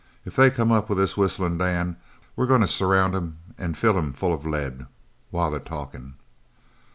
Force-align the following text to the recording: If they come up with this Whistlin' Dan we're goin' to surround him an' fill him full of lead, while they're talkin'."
If 0.25 0.35
they 0.35 0.49
come 0.49 0.71
up 0.71 0.89
with 0.89 0.97
this 0.97 1.15
Whistlin' 1.15 1.59
Dan 1.59 1.95
we're 2.35 2.47
goin' 2.47 2.61
to 2.61 2.67
surround 2.67 3.13
him 3.13 3.37
an' 3.59 3.75
fill 3.75 3.99
him 3.99 4.13
full 4.13 4.33
of 4.33 4.47
lead, 4.47 4.87
while 5.29 5.51
they're 5.51 5.59
talkin'." 5.59 6.15